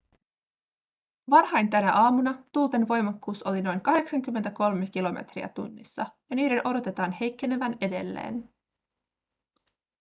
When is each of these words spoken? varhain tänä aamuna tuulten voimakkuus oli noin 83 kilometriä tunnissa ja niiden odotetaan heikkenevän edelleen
varhain 1.29 1.69
tänä 1.69 1.93
aamuna 1.93 2.43
tuulten 2.51 2.87
voimakkuus 2.87 3.43
oli 3.43 3.61
noin 3.61 3.81
83 3.81 4.87
kilometriä 4.87 5.49
tunnissa 5.49 6.05
ja 6.29 6.35
niiden 6.35 6.61
odotetaan 6.67 7.11
heikkenevän 7.11 7.77
edelleen 7.81 8.49